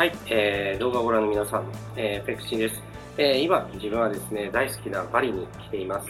[0.00, 2.82] はい、えー、動画をご覧の皆さん、えー、ペクシーです。
[3.18, 6.08] えー、今、自分はですね、大好きなバリに来ています。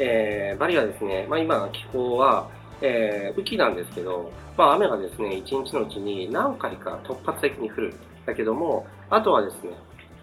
[0.00, 2.50] えー、バリはですね、まあ今、気候は、
[2.82, 7.94] えー、雨季なんですけど、まあ雨がですね、一日のうちに何回か突発的に降る。
[8.26, 9.70] だけども、あとはですね、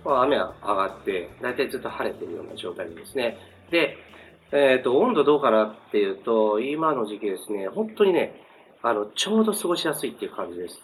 [0.04, 3.38] まあ雨は上がって、だいたいずっと晴れてるような状態ですね。
[3.72, 3.95] で、
[4.52, 8.41] えっ、ー、と、温度どうかなっていうと、今の時期ですね、本当にね、
[8.82, 10.82] あの、ちょうど過ごしやすいっていう感じです。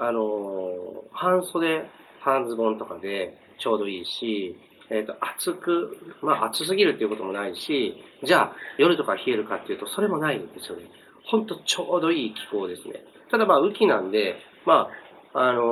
[0.00, 1.88] あの、半袖、
[2.20, 4.56] 半ズボンとかでちょうどいいし、
[4.90, 7.94] えっ、ー、と、暑く、まあ暑すぎるっていうこともないし、
[8.24, 10.84] じゃあ夜とか冷えるかっていうと、それもないんですよね。
[11.24, 13.04] ほんとちょうどいい気候ですね。
[13.30, 14.88] ただまあ雨季なんで、ま
[15.34, 15.62] あ、あの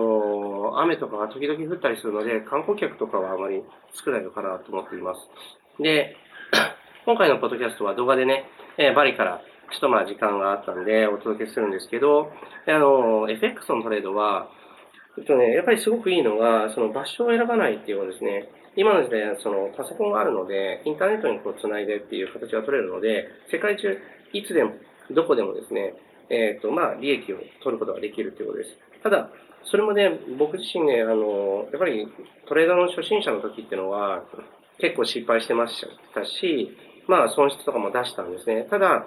[0.75, 3.63] ー、雨とかが時々降ったりするので、観光客とかはあまり
[3.93, 5.21] 少ないのかなと思っています。
[5.83, 6.17] で、
[7.07, 8.45] 今回のポッドキャストは動画でね、
[8.77, 12.31] えー、バリからちょっとまあ時間があったんでお届けするんですけど、
[12.67, 14.49] あの、FX のトレードは、
[15.19, 18.49] えっとね、やっぱりすごくいいのが、その場所を選ばないっていうのですね。
[18.77, 23.97] 今の時代はそのパソコンがあるので、インターネットにこう繋いでっていう形が取れるので、世界中
[24.33, 24.75] いつでも、
[25.11, 25.95] どこでもですね、
[26.29, 28.71] えっ、ー、と、まあ、利益を取ることができるということです。
[29.03, 29.31] ただ、
[29.65, 32.07] それもね、僕自身ね、あの、やっぱり
[32.47, 34.25] トレーダーの初心者の時っていうのは、
[34.79, 38.67] 結構失敗してましたし、まあ、損失とかも出したんですね。
[38.69, 39.07] ただ、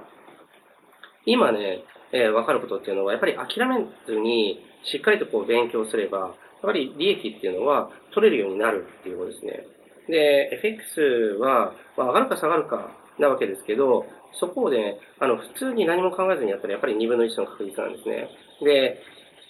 [1.26, 6.32] 今ね、えー、分かることっていうのは、やっぱり諦めずに、しっかりとこう勉強すれば、やっ
[6.62, 9.66] ぱり利益っていうのは取れるようになるっていうことですね。
[10.08, 18.30] で、FX は、まあ、上がるか下がるかなわけですけど、そこをね、あの、普通に何も考えずにやったらやっぱり2分の1の確率なんですね。
[18.62, 19.02] で、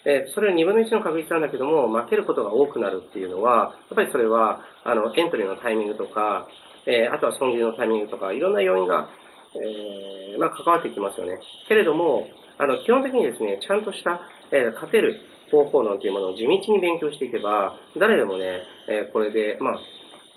[0.05, 6.47] えそれは2分の1の確率なんだけども、負けることが多くなるっていうのは、やっぱりそれは、あの、エントリーのタイミングとか、
[6.85, 9.09] えー、あとは損切りのタイミングとか、いろんな要因が
[9.55, 11.39] えー、まあ、関わってきますよね。
[11.67, 19.79] けれども、あの、基本的にですね、ちゃんとした、えー、勝てる方法論というものを地道に勉強していけば、誰でもね、えー、これで、まあ、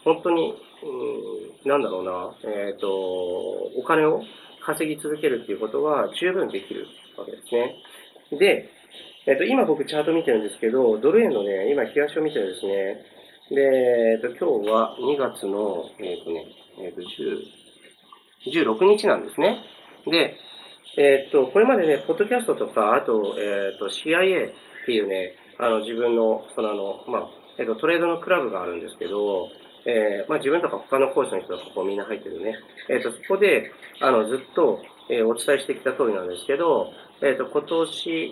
[0.05, 4.23] 本当に、うん、なんだろうな、えっ、ー、と、お金を
[4.65, 6.87] 稼ぎ続けるっていうことは十分できる
[7.17, 7.77] わけですね。
[8.39, 8.71] で、
[9.27, 13.05] えっ、ー、と、今僕チャート見てるんですけど、ドル円のね、今東を見てるんですね。
[13.51, 13.63] で、
[14.15, 16.47] えっ、と、今日は2月の、えっ、とね、
[16.81, 17.07] えっ、と、10、
[18.47, 19.59] 16日なんですね。
[20.07, 20.37] で、
[20.97, 24.53] えー、っと、これまでね、ポッドキャストとか、あと、えー、っと、CIA っ
[24.87, 29.49] ていうね、あの、自分の、そのあの、まあ、えっと、トレードのクラブがあるんですけど、
[29.85, 32.57] えー、まあ、自分とか他の講師の人がここみんな入ってるね。
[32.89, 38.31] えっと、そこで、あの、ずっと、えー、お伝えしてきた通りなんですけど、えっと、今年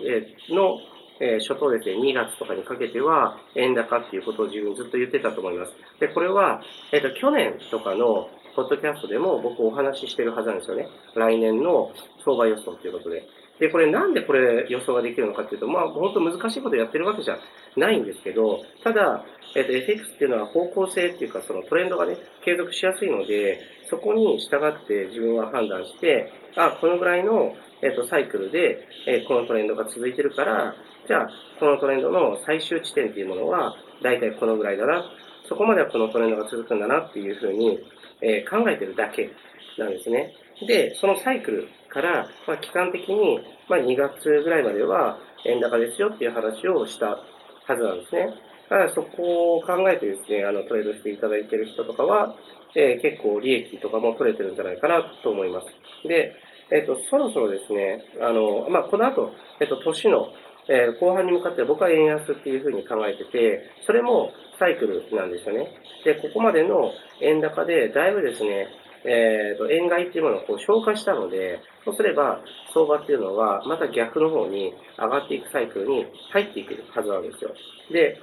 [0.49, 0.77] の、
[1.19, 5.73] えー、初頭ですね、2月とかにかけては、円高っていうことを自分ずっと言ってたと思います。
[5.99, 6.61] で、これは、
[6.91, 10.87] えっと、去年とかの、ポッドキャストでも僕お話ししてるはずなんですよね。
[11.15, 11.91] 来年の
[12.23, 13.23] 相場予想ということで。
[13.59, 17.37] で、これなんでこれ予想ができるのかっていうと、まあ本当難しいことやってるわけじゃ
[17.77, 19.23] ないんですけど、ただ、
[19.55, 23.59] えっ、と FX っていうのは方向性っていうかそのトレンドがね、継続しやすいので、
[23.89, 30.75] そこに従って自分は判断して、あ、このぐらいの、えっ、と、サイクルで、えこのトレンドが続いてるから、
[31.07, 31.29] じゃあ、
[31.59, 35.03] このトレンドの最終地点っていうものは、だいたいこのぐらいだな。
[35.47, 37.79] そこまではこのトレンドが続くんだなっていうふうに、
[38.21, 39.29] えー、考えてるだけ
[39.77, 40.33] なんですね。
[40.67, 48.27] で、そのサイクルから、まあ、期間的に、まあ、2月ぐらいまでは円高ですよっていう話をしたはずなんですね。
[48.69, 52.35] だからそこを考えてですね、あの、トレードしていただいてる人とかは、
[52.75, 55.67] えー、結構利益とかも取れてるんじゃないかなと思います。
[56.07, 56.33] で、
[56.71, 60.29] えっ、ー、と、そろそろですね、あの、まあ、この後、えっ、と、年の、
[60.69, 65.67] え後半に向かって僕は円安っていうふうに考えてて、それもサイクルなんですよね。
[66.05, 68.67] で、ここまでの円高で、だいぶですね、
[69.03, 72.41] えっ、ー、と、円買いっていうものをこう消化したので、そうすれば、
[72.73, 77.51] 相場っていうのは、また逆の方に上がっていくサイクルに入っていくはずなんですよ。
[77.91, 78.19] で、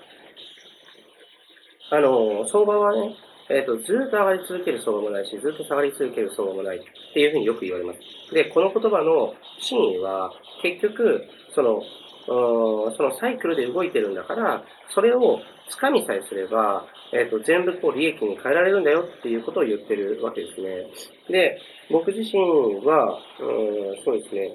[1.90, 3.16] あの、相場はね、
[3.50, 6.80] えっ、ー、と、ずっと上がり続ける相場もないし、ずっと下がり続ける相場もないっ
[7.14, 8.34] ていうふうによく言われます。
[8.34, 10.30] で、この言葉の真意は、
[10.62, 11.24] 結局、
[11.54, 11.82] その、
[12.28, 15.40] そのサイクルで動いてるんだから、それを
[15.80, 20.86] 掴みさえすれば、えっ、ー、と、全部こう利益に変えられるんだよっていうことを言ってるわけですね。
[21.30, 21.58] で、
[21.90, 22.38] 僕自身
[22.84, 24.52] は、うん、そうですね、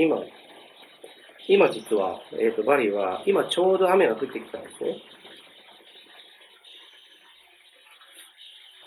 [0.00, 0.22] 今、
[1.48, 4.96] 今実は、えっ、ー、と、バリは、今ちょうど雨が降ってきたんですね。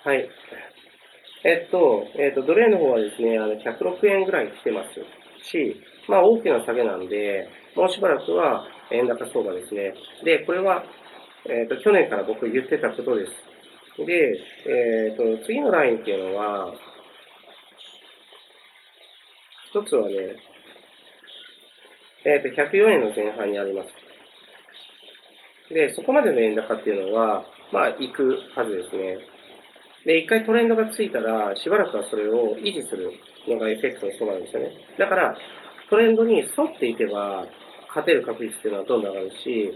[0.06, 0.30] はい。
[1.46, 5.76] えっと、えっと、奴隷の方はですね、あの、106円ぐらい来てますし、
[6.08, 9.94] まあ大きな下げなんで、もうしばらくは円高相場ですね。
[10.24, 10.84] で、これは、
[11.46, 13.32] えっ、ー、と、去年から僕言ってたことです。
[14.06, 16.74] で、えっ、ー、と、次のラインっていうのは、
[19.70, 20.16] 一つはね、
[22.26, 23.90] えっ、ー、と、104円の前半にあります。
[25.74, 29.18] で、そこまでの円高っていうのは、まあ、行くはずですね。
[30.06, 33.12] で、一回トレンドがついたら、しばらくはそれを維持する
[33.48, 34.72] のが FX のそうなんですよね。
[35.00, 35.36] だから、
[35.90, 37.48] トレンドに沿っていけば、
[37.94, 39.72] 勝てる確率っていうのはどんどん上がるし、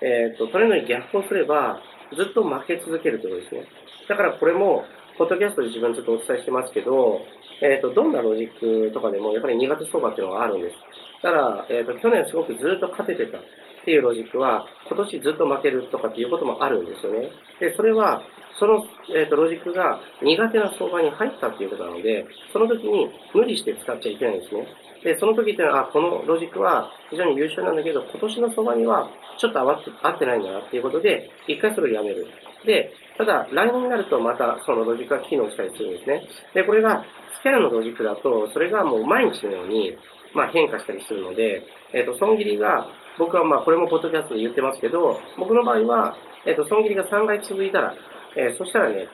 [0.00, 1.80] えっ、ー、と、トレンドに逆行すれば、
[2.16, 3.68] ずっと負け続けるということですね。
[4.08, 4.84] だからこれも、
[5.18, 7.20] ポッドキャストで自分ちょっとお伝えしてますけど、
[7.60, 10.76] えっ、ー、と、どんなロジックとかでも、やっぱり2月相場っていうのがあるんです。
[11.22, 13.40] だから、えっ、ー、と、去年すごくずっと勝ててたっ
[13.84, 17.28] ていうロジックは、今年ずっと負けるとかっていうこともあるんですよね。
[17.58, 18.22] で、それは、
[18.58, 18.84] その、
[19.14, 24.66] えーと、ロジックが苦手な相場に入ったっていうことなので、その時に無理して使っちゃいけないんですね。
[25.04, 29.08] で、その時ってのは、あ、このロジックは非常に優秀なんだけど、今年の相場には
[29.38, 32.26] ちょっと合って合ってないんだなっていうことで、一回それをやめる。
[32.66, 36.22] で、ただ、来年になるとまたそのロジックが機能したりするんですね。
[36.54, 37.04] で、これが
[37.38, 39.96] スキャラのロジックだと、それがもう毎日のように、
[40.34, 41.62] まあ、変化したりするので、
[41.92, 42.86] えっ、ー、と、損切りが、
[43.18, 47.94] 僕はまあ、これもポッドキャストで言ってますけど、僕の場合は、えっ、ー、と、損切りが3回続いたら、
[48.36, 49.08] えー、そしたらね、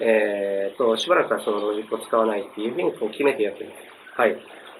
[0.00, 4.20] えー、と、しばらくはそのロジックを使わないっていうふうにこう決めてやってます。
[4.20, 4.36] はい。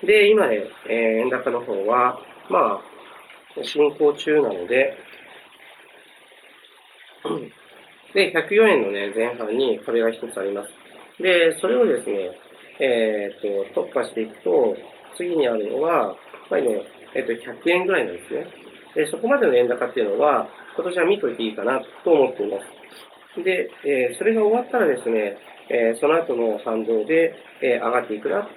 [0.06, 4.96] で、今ね、えー、円高の方は、まあ、進行中なので、
[8.14, 10.70] で、104円のね、前半に壁が一つあります。
[11.20, 12.30] で、それをですね、
[12.80, 14.76] えっ、と、突破していくと、
[15.16, 16.14] 次にあるのは、やっ
[16.48, 16.82] ぱりね、
[17.14, 18.46] えっ、と、100円ぐらいなんですね。
[18.94, 22.77] で、そこまでの円高っていうのは、今年は見といていいかなと思っています。
[23.36, 25.36] で、え、それが終わったらですね、
[25.68, 28.48] え、その後の反動で、え、上がっていくな。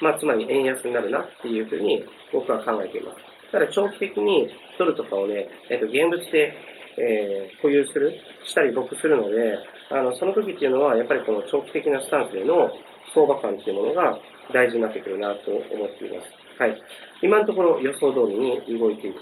[0.00, 3.18] まあ、つまり円安になるなっていうふうに僕は考えています。
[3.52, 6.54] ただ長期的にドルとかをね、えっ、と、現物で、
[6.96, 8.12] え保有する、
[8.44, 9.58] したり僕するので、
[9.90, 12.70] あの、その時っていうのは、やっぱりこの長期的なスタンスでの
[13.14, 14.18] 相場感っていうものが
[14.52, 16.30] 大事になってくるなと思っています。
[16.58, 16.82] はい。
[17.22, 19.20] 今のところ予想通りに動いていく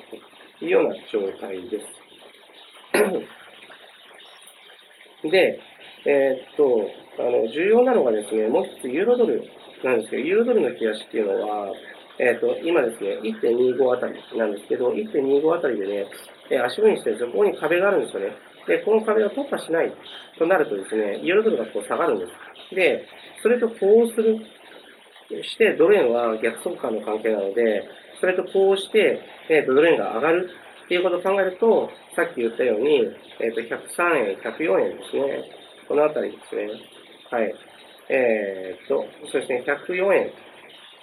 [0.59, 1.87] というような状態です。
[5.30, 5.60] で、
[6.04, 6.88] えー、っと、
[7.19, 9.42] あの、重要なのがですね、もう一つユーロドル
[9.84, 11.72] なんですけど、ユーロドルの冷やしっていうのは、
[12.19, 16.06] えー、っと、今ですね、1.25あたりなんですけど、1.25あたりでね、
[16.50, 18.32] え足踏みして、そこに壁があるんですよね。
[18.66, 19.92] で、この壁を突破しない
[20.38, 22.74] となるとですね、ユーロドルがこう下がるんです。
[22.74, 23.06] で、
[23.42, 24.38] それとこうする、
[25.42, 27.88] して、ドル円は逆相関の関係なので、
[28.20, 30.50] それとこうして、えっー、ドル円が上がる
[30.93, 33.00] っていうことを考えると、さっき言ったように、
[33.41, 35.41] えっ、ー、と、103円、104円ですね。
[35.89, 36.69] このあたりですね。
[37.31, 37.55] はい。
[38.11, 39.00] えっ、ー、と、
[39.33, 40.29] そしてね、104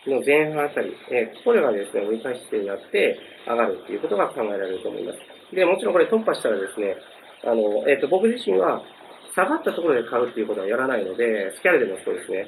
[0.06, 5.18] 円の前半あたり、えー、これがですね、折り返しになって上がるっていうことが考えられると思います。
[5.56, 6.96] で、もちろんこれ突破したらですね、
[7.46, 8.84] あの、えっ、と、僕自身は
[9.34, 12.46] 下がったところで買うっていうことはやらないので、スキャルでもそうですね。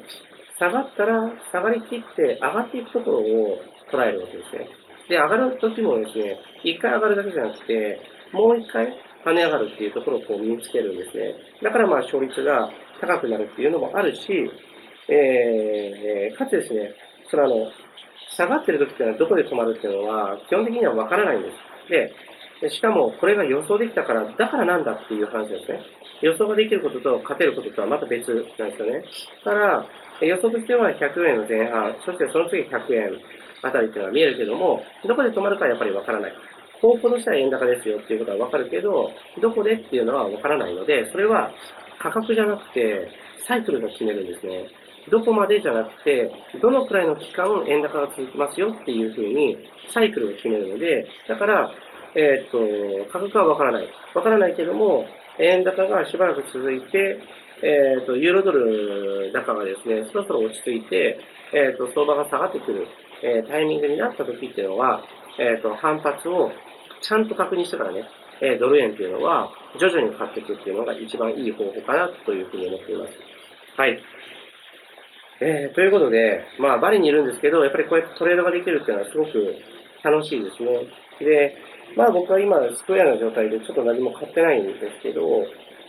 [0.60, 3.58] 下がったら下がりきって上がっていくところを
[3.92, 4.81] 捉えるわけですね。
[5.12, 8.00] で、上がるときもですね、一回上がるだけじゃなくて、
[8.32, 8.88] もう一回
[9.26, 11.36] 跳ね上がるっていうところをこう身につけるんですね。
[11.62, 12.72] だからまあ勝率が
[13.02, 14.22] 高くなるっていうのもあるし、
[15.10, 16.96] えー、かつですね、
[17.30, 17.68] それあの、
[18.38, 21.50] 下がってる時っていうのはどこで止まるっていうのは基本的にはわからないんで
[21.90, 22.62] す。
[22.62, 25.82] で、しかもこれが予想できたから、だからなんだっていう話ですね。
[26.22, 29.04] 予想ができることと勝てることとはまた別なんですよね。
[29.44, 29.86] だから、
[30.22, 33.18] 予想としては100円の前半、そしてその次100円、
[33.62, 36.34] あたりっていうのが見えるけども、どこで止まるかはやっぱりわからない。
[36.82, 41.52] 方向としては円高ですよっていうことはわかるけど、どこでっていうのはわからないので、それは
[42.00, 43.10] 価格じゃなくて、
[43.48, 44.66] サイクルが決めるんですね。
[45.10, 46.32] どこまでじゃなくて、
[46.62, 49.58] どのくらいの期間円高が続きますよっていうふうに
[49.94, 51.72] サイクルを決めるので、だから、
[52.16, 53.88] えー、っと、価格はわからない。
[54.14, 55.06] わからないけども、
[55.40, 57.20] 円高がしばらく続いて、
[57.64, 61.20] えー、っと、ユーロドル高がですね、そろそろ落ち着いて、
[61.54, 62.88] えー、っと、相場が下がってくる。
[63.24, 65.04] えタイミングになった時っていうのは、
[65.40, 66.52] えっ、と、反発を
[67.02, 68.06] ちゃんと確認してからね、
[68.42, 69.50] えドル円っていうのは
[69.80, 73.14] 徐々に買っていくっていうのが一番いい方法かなというふうに思っています。
[73.78, 74.00] はい。
[75.40, 79.56] えー、ということで、まあ、バリにいるんですけど、やっぱりこうやってトレードができるっていうのはすごく
[80.04, 80.86] 楽しいですね。
[81.20, 81.58] で、
[81.96, 85.22] まあ僕は今、スクエアの状態でちょっと何も買ってないんですけど、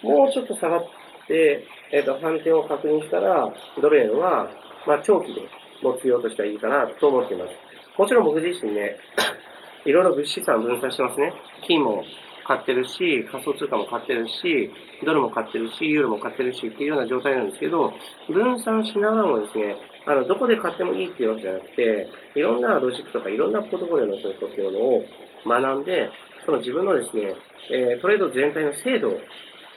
[0.02, 0.84] もうちょっと下がっ
[1.28, 4.48] て、えっ、ー、と、反転を確認したら、ドル円は、
[4.86, 5.42] まあ長期で
[5.82, 7.50] 持つようとしてはいいかなと思っています。
[7.98, 8.96] もちろん僕自身ね、
[9.84, 11.32] いろいろ物資産分散してますね。
[11.66, 12.04] 金も
[12.44, 14.70] 買ってるし、仮想通貨も買ってるし、
[15.04, 17.92] ドルも買ってるし、ユーロも買ってるしっていうような状態なんですけど、
[18.28, 25.04] 分散しながらもですね、あの、どこで買ってもいいっていうわけじゃなくて、いろんなロジックとかいろんなポートフォリオの情報っていうのを
[25.46, 26.10] 学んで、
[26.44, 27.34] その自分のですね、
[27.70, 29.12] えー、トレード全体の精度、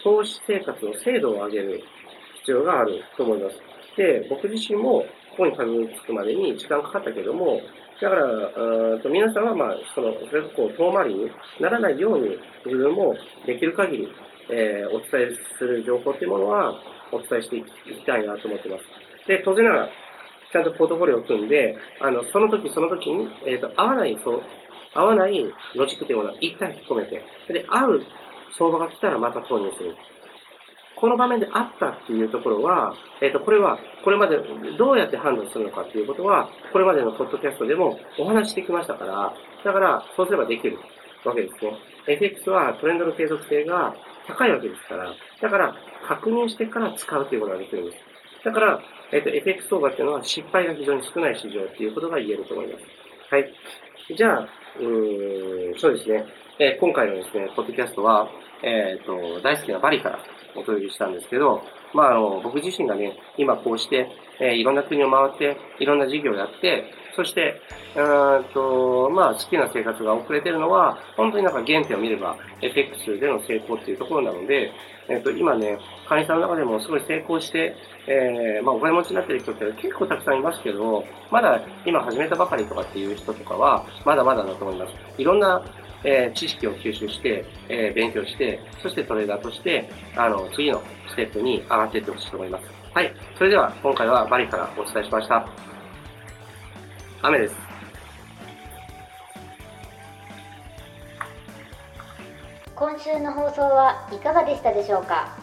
[0.03, 1.83] 投資生活の精度を上げる
[2.39, 3.55] 必要があると思います。
[3.97, 5.05] で、僕自身も
[5.36, 7.60] ここにたどり着くまでに時間かかったけども、
[8.01, 13.15] だから、うと皆さんは、まあ、その、それがこう、遠回りにならないように、自分も
[13.46, 14.08] できる限り、
[14.50, 16.75] えー、お伝えする情報っていうものは、
[17.12, 18.84] お伝えしていきたいなと思ってます。
[19.27, 19.89] で、当然ながら、
[20.51, 24.42] ちゃんとポートフォリオを組んで、あの、その時その時に、えっ、ー、と、合わない、そう、
[24.94, 25.44] 合わない
[25.75, 28.01] ロジックというものは一旦引き止めて、で、合う
[28.58, 29.96] 相場が来たらまた投入する。
[30.95, 34.37] この場面であったっていうところは、えっ、ー、と、これは、これまで
[34.77, 39.33] どうやって判断するのかっていうことは、これまでのポッドキャストでもお話してきましたから、
[39.63, 40.79] だから、そうすればできる
[41.25, 41.77] わけですね。
[42.07, 43.95] FX はトレンドの継続性が
[44.27, 45.75] 高いわけですから、だから、
[46.07, 47.97] 確認してから使うということができるんです。
[48.45, 48.79] だから、
[49.11, 52.85] えっ、ー、と、FX 相場っていうのは失敗が非常に少ない市場っていうことが言えると思います。
[53.31, 53.53] はい。
[54.15, 54.47] じゃあ、
[54.79, 56.25] うん、そうですね。
[56.59, 58.29] えー、今回のですね、ポッドキャストは、
[58.61, 60.19] えっ、と、大好きなバリから
[60.55, 61.62] お届けしたんですけど、
[61.93, 64.07] まあ、あの、僕自身がね、今こうして、
[64.39, 67.62] え、いろんな国を回って、いろんな事業をやって、そして、
[67.95, 74.72] うんと、まあ、好きな生活が遅れてるのは、本当になんか原点を見れば、FX での成功っていうところなので、
[75.07, 77.75] えっ、ー、と、今ね、会員さんの中でもすごい成功して、
[78.07, 84.93] えー、まあ、お金持ちになってる人って結構たくさんいますけど、まだ今始めたばかりとかっていう人とかは、まだまだだと思います。
[85.17, 85.63] いろんな
[86.07, 92.65] えー、知識を吸収して、えー、勉強して、そしてトレーダーとして、あの、次のステップに上がっていってほしいと思います。
[92.93, 93.12] はい。
[93.38, 95.75] それでは、今回はバリからお伝えしました。
[97.27, 97.55] 雨です。
[102.75, 105.36] 今週の放送はいかがでしたでしょうか？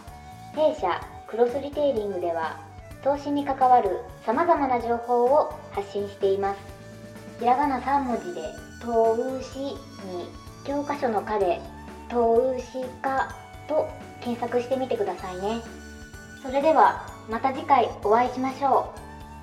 [0.55, 2.61] 弊社クロスリテイリングでは
[3.03, 6.61] 投資に関わるさまざまな情報を発信しています。
[7.41, 8.43] ひらがな3文字で
[8.81, 9.77] 「投資」に
[10.65, 11.61] 教科書の課で
[12.09, 13.35] 投資家
[13.67, 13.89] と
[14.21, 15.61] 検索してみてくださいね。
[16.43, 18.93] それではまた次回お会いしましょ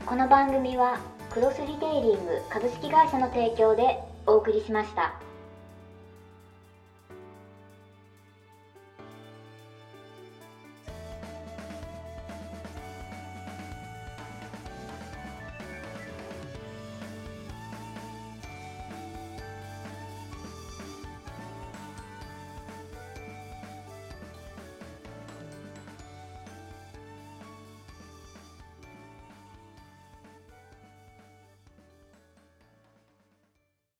[0.03, 0.05] う。
[0.05, 1.00] この番組は
[1.31, 5.28] クロスリテイリング株式会社の提供でお送りしました。